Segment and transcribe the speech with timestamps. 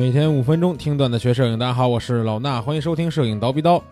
[0.00, 3.84] 每天五分钟听段子学摄影，大家好，我是老衲，欢迎收听摄影刀逼刀。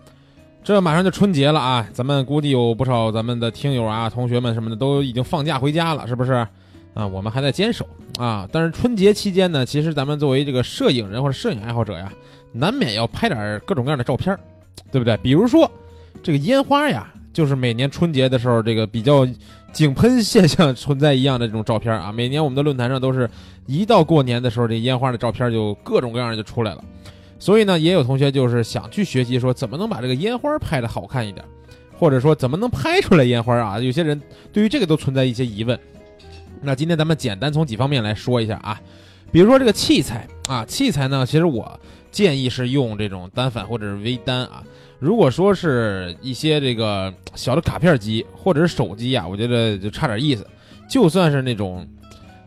[0.64, 6.32] 这马上就春节了啊，咱们估计有不少咱们的听友啊、同学们什么的都已经放假回家了，是不是？
[6.94, 7.86] 啊，我们还在坚守
[8.18, 8.48] 啊。
[8.50, 12.10] 但是春节期间呢，其实咱们作为这个摄影人或者摄影爱好者呀，
[12.52, 14.34] 难免要拍点各种各样的照片，
[14.90, 15.14] 对不对？
[15.18, 15.70] 比如说
[16.22, 19.24] 这个烟花呀，就是每年春节的时候这个比较
[19.72, 22.10] 井喷现象存在一样的这种照片啊。
[22.10, 23.30] 每年我们的论坛上都是
[23.64, 26.82] 一到过年的时候，这烟花的照片就各种各样就出来了。
[27.38, 31.46] 所以呢，也有同学就是想去学习，说怎么能把这个烟花拍的好看一点，
[31.96, 33.78] 或者说怎么能拍出来烟花啊？
[33.78, 34.20] 有些人
[34.52, 35.78] 对于这个都存在一些疑问。
[36.60, 38.80] 那今天咱们简单从几方面来说一下啊，
[39.30, 41.78] 比如说这个器材啊，器材呢，其实我
[42.10, 44.62] 建议是用这种单反或者是微单啊。
[44.98, 50.46] 如果说是一些这个小的卡片机或者是手机啊，我觉得就差点意思。
[50.88, 51.86] 就算是那种。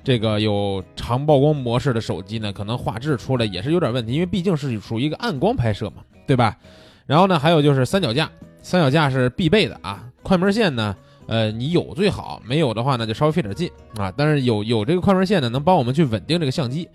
[0.03, 6.57] 这个有长曝光模式的手机呢，可能画质出来也是有点问题，因为毕竟是属于一个暗光拍摄嘛，对吧？
[7.05, 8.27] 然后呢，还有就是三脚架，
[8.63, 10.03] 三脚架是必备的啊。
[10.23, 10.97] 快门线呢，
[11.31, 14.11] 呃，你有最好，没有的话呢，就稍微费点劲啊。
[14.17, 16.85] 但是有有这个快门线呢，能帮我们去稳定这个相机。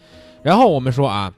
[0.43, 1.33] 然后我们说啊，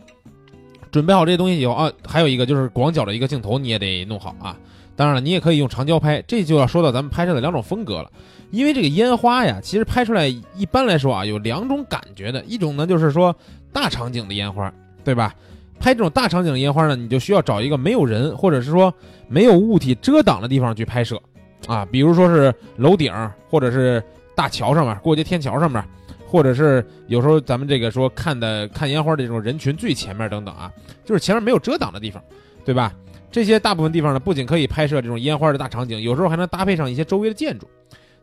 [0.91, 4.57] 准备好这些东西以后啊，还有一个就是广角的一个镜头你也得弄好啊。
[4.97, 8.11] 当然了，你也可以用长焦拍，这就要说到咱们拍摄的两种风格了。
[8.51, 12.45] 因为这个烟花呀，其实拍出来一般来说啊，有两种感觉的。
[12.47, 13.33] 一种呢，就是说
[13.73, 14.75] 大场景的烟花，
[15.05, 15.33] 对吧？
[15.79, 18.93] 拍这种大场景的烟花呢，你就需要找一个没有人，或者是说
[19.29, 21.23] 没有物体遮挡的地方去拍摄
[21.67, 21.87] 啊。
[21.91, 23.13] 比如说是楼顶，
[23.51, 24.03] 或者是
[24.35, 25.83] 大桥上面，过街天桥上面，
[26.27, 30.73] 或者是有时候咱们这个说看的看烟花的这种人群最前面等等啊，
[31.05, 32.23] 就是前面没有遮挡的地方，
[32.65, 32.95] 对吧？
[33.31, 37.69] 这些大部分地方呢，不仅可以拍摄这种烟花的大场景，有时候还能搭配上一些周围的建筑，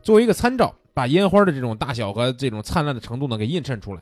[0.02, 4.02] 作为一个参照，把烟花的这种大小和这种灿烂的程度呢给映衬出来。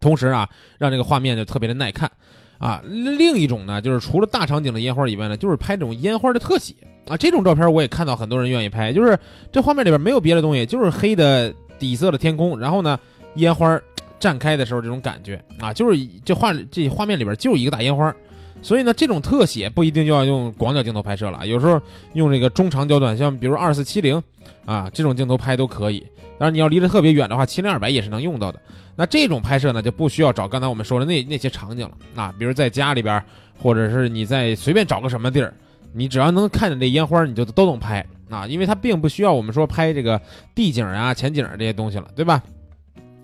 [0.00, 2.10] 同时啊，让这个画面就特别的耐看
[2.60, 2.80] 啊。
[2.84, 6.72] 另一种呢，就是除了大场景的烟花以外呢，就是拍这种烟花的特写
[7.08, 7.16] 啊。
[7.16, 9.18] 这种照片我也看到很多人愿意拍，就是
[9.50, 12.96] 这画面里边没有别的东西，就是黑的底色的天空，然后呢，
[13.34, 13.76] 烟花
[14.20, 18.14] 绽开的时候这种感觉啊，就是这画这画面里边就一个大烟花。
[18.62, 21.80] 所以呢，这种特写不一定就要用广角镜头拍摄了，有时候
[22.12, 24.22] 用这个中长焦段，像比如二四七零
[24.66, 26.06] 啊这种镜头拍都可以。
[26.38, 28.60] 当然你要离得特别远的话，七零二百也是能用到的。
[28.96, 33.22] 那这种拍摄呢，就不需要找刚才我们说的那那些场景了啊，比如在家里边，
[33.58, 35.54] 或者是你在随便找个什么地儿，
[35.92, 40.20] 你只要能看见这烟花，你就都能拍啊，因为它并不需要我们说拍这个
[40.54, 42.42] 地景啊、前景这些东西了，对吧？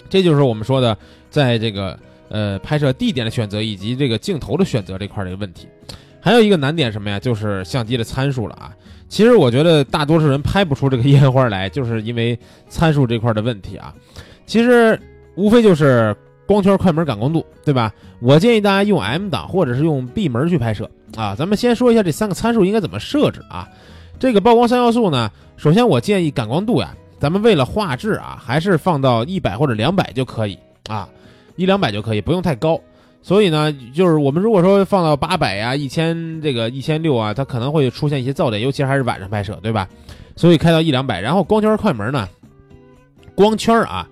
[0.08, 0.96] 这就是我们说的，
[1.30, 1.98] 在这个。
[2.28, 5.68] 呃，拍摄地点的选择以及这个镜头的选择这块儿的问题，
[6.20, 7.18] 还有一个难点什么呀？
[7.18, 8.74] 就是相机的参数了啊。
[9.08, 12.36] 其实我觉得大多数人拍不出这个烟花来，就是因为
[12.68, 13.94] 参数这块的问题啊。
[14.46, 14.98] 其实
[15.36, 16.14] 无非就是
[16.46, 17.92] 光圈、快门、感光度，对吧？
[18.20, 21.34] 我建议大家用 M 档或者是用闭门去拍摄啊。
[21.36, 23.68] 咱们先说一下这三个参数应该怎么设置啊。
[24.18, 30.58] 这个曝光三要素呢，首先我建议感光度呀，咱们为了画质啊，还是放到一百或者两百就可以
[30.88, 31.08] 啊。
[31.56, 32.80] 一两百就可以，不用太高。
[33.22, 39.88] 所以呢，就是我们如果说放到八百呀、一千这个一千六啊，它可能会出现一些噪点，尤其还是晚上拍摄，对吧？
[40.36, 41.20] 所以开到一两百。
[41.20, 42.28] 然后光圈、快门呢，
[43.34, 44.08] 光圈啊，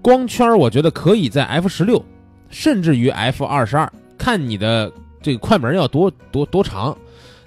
[0.00, 2.02] 光圈我觉得可以在 f 十六，
[2.48, 4.90] 甚至于 f 二十二，看你的
[5.20, 6.96] 这个快门要多多多长。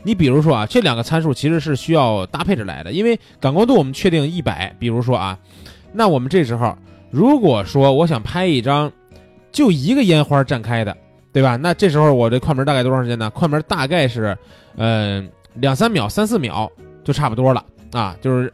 [0.03, 5.40] 你比如说啊，这两个参数其实是需要搭配着来的，因为感光度我们确定一百，比如说啊，
[5.94, 6.78] 那我们这时候
[7.09, 8.91] 如果说我想拍一张。
[9.57, 10.95] 就一个烟花绽开的，
[11.34, 11.56] 对吧？
[11.56, 13.28] 那这时候我这快门大概多长时间呢？
[13.31, 14.38] 快门大概是，
[14.75, 16.72] 呃，两三秒、三四秒
[17.03, 18.53] 就差不多了啊，就是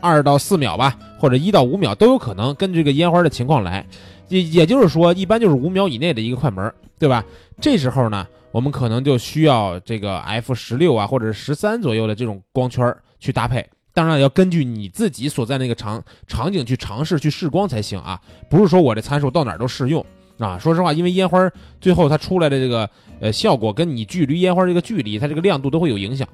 [0.00, 3.84] 二到四秒吧，或者一到五秒都有可能，根据这个烟花的情况来。
[4.28, 7.22] 也也就是说，一般就是五秒以内的一个快门，对吧？
[7.60, 13.62] 这时候呢，我们可能就需要这个 f 十六啊，或者是十三左右的这种光圈去搭配。
[13.92, 18.18] 当然要根据你自己所在那个场场景去尝试去试光才行啊，
[18.48, 20.02] 不是说我这参数到哪儿都适用。
[20.38, 21.50] 啊，说实话，因为烟花
[21.80, 22.88] 最后它出来的这个
[23.20, 26.26] 呃效果，跟你距离烟花这个距离，它这个亮度都会有影响。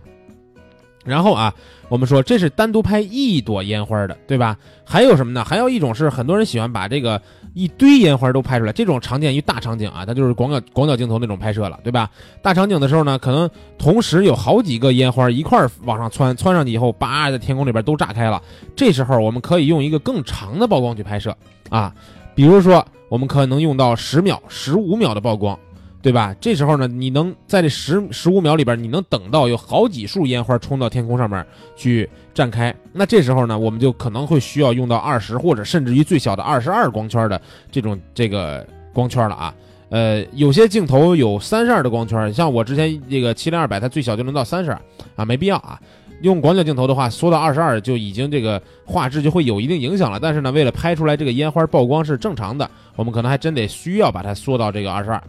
[1.05, 1.55] 然后啊，
[1.91, 4.57] 我们说这是单独拍一朵烟花的，对吧？
[4.87, 5.45] 还有什么呢？
[5.45, 7.21] 还有一种是很多人喜欢把这个
[7.53, 12.11] 一堆烟花都拍出来，这种常见于大场景啊，它就是广角广角镜头那种拍摄了，对吧？
[12.41, 18.43] 大场景的时候呢，可能同时有好几个烟花一块儿往上窜，窜上去以后，叭，在天空里边都炸开了。
[18.75, 21.37] 这时候我们可以用一个更长的曝光去拍摄
[21.69, 21.95] 啊，
[22.35, 22.85] 比如说。
[23.11, 25.57] 我们可能用到十秒、十五秒的曝光，
[26.03, 26.35] 对吧？
[26.41, 31.47] 这时候呢，你能在这十十五秒里边，你能等到有好几束烟花冲到天空上面
[31.77, 32.75] 去绽开。
[32.93, 37.41] 那这时候呢，我们就可能会需要用到二十或者甚至于最小的二十二光圈的
[37.71, 39.55] 这种这个光圈了啊。
[39.91, 44.81] 呃，有些镜头有三十二的光圈，像我之前这个七零二百，它最小就能到三十二
[45.15, 45.81] 啊，没必要啊。
[46.23, 50.19] 用广角镜头的话，缩到二十二就已经这个画质就会有一定影响了。
[50.19, 55.23] 但是呢，为了拍出来这个烟花曝光是正常的，我们可能还真得需要把它缩到这个二十二。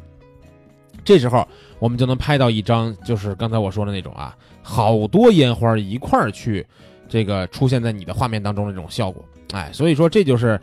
[1.04, 1.48] 这时候
[1.78, 6.66] 我们就能拍到一张，就是刚才我说的那种啊，好多烟花一块儿去
[7.08, 9.24] 这个出现在你的画面当中的这种效果。
[9.54, 10.60] 哎，所以说这就是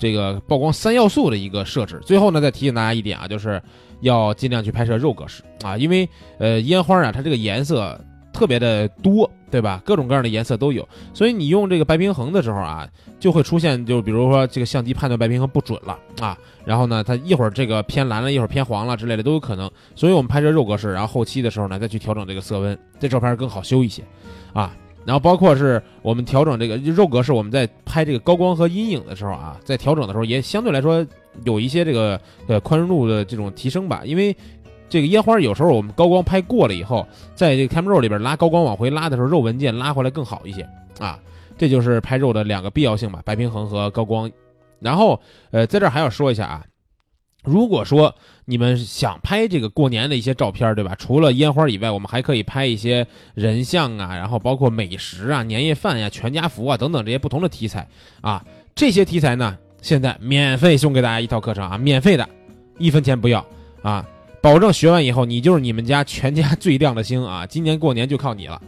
[0.00, 2.00] 这个曝光三要素的一个设置。
[2.06, 3.60] 最后呢，再提醒大家一点啊，就是
[4.00, 6.08] 要尽量去拍摄肉格式啊，因为
[6.38, 8.00] 呃烟花啊，它这个颜色
[8.36, 9.28] 特别的多。
[9.48, 9.80] 对吧？
[9.86, 12.86] 各种各样的颜色都有，所以你用这个白平衡的时候啊，
[13.18, 19.70] 就会出现，就比如说这个相机判断白平衡不准了啊，然后呢，它一会儿这个偏蓝了，一会儿偏黄了之类的都有可能。
[19.94, 24.02] 所以我们拍摄肉格式，然后后期的时候呢，再去调整这个色温，这照片更好修一些
[24.52, 24.76] 啊。
[25.06, 31.06] 然后包括是我们调整这个肉格式，我们在拍这个高光和阴影的时候啊，在调整的时候也相对来说
[31.44, 34.36] 有一些这个呃宽容度的这种提升吧，因为。
[34.88, 40.68] 这个烟花有时候我们高光拍过了以后，在这个 Camera Raw 里边拉高光往回拉的时候，肉文件拉回来更好一些
[40.98, 41.18] 啊。
[41.58, 44.30] 这就是拍肉的两个必要性吧，白平衡和高光。
[44.78, 45.18] 然后
[45.50, 46.62] 呃，在这还要说一下啊，
[47.42, 50.94] 如果说你们想拍这个过年的一些照片，对吧？
[50.98, 57.88] 除了烟花以外，我们还可以拍一些人像啊，然后包括美食啊、年夜饭呀、全家福啊等等这些不同的题材
[58.20, 58.44] 啊。
[58.74, 62.28] 这些题材呢，现在免费送给大家一套课程啊，免费的，
[62.78, 63.44] 一分钱不要
[63.80, 64.06] 啊。
[64.46, 67.44] 保证学完以后，你就是你们家全家最亮的星啊！
[67.44, 68.62] 今年过年就靠你了。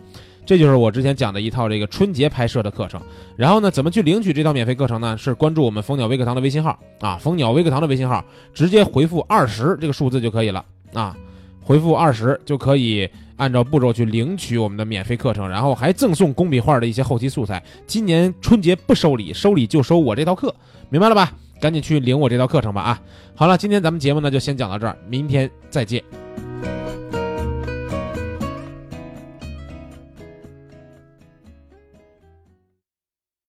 [0.45, 3.01] 这就是我之前讲的一套这个春节拍摄的课程。
[3.37, 5.17] 然后呢，怎么去领取这套免费课程呢？
[5.17, 10.65] 是关注我们蜂鸟微课堂的微信号啊，蜂鸟微课堂的微信号，直接回复二十这个数字就可以了
[10.95, 11.17] 啊，
[11.69, 13.07] 回复二十就可以
[13.37, 17.63] 按照步骤去领取我们的免费课程，然后还赠送工笔画的一些后期素材。
[17.87, 20.55] 今年春节不收礼，收礼就收我这套课，
[20.89, 21.31] 明白了吧？
[21.61, 23.03] 赶紧去领我这套课程吧啊！
[23.35, 26.03] 好了，今天咱们节目呢就先讲到这儿，明天再见。